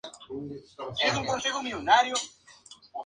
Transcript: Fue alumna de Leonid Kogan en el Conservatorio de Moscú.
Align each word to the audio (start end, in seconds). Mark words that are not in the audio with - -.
Fue 0.27 0.31
alumna 0.37 0.55
de 0.55 0.55
Leonid 0.55 0.75
Kogan 0.77 0.95
en 0.99 1.17
el 1.21 1.25
Conservatorio 1.27 1.77
de 1.79 2.09
Moscú. 2.09 2.21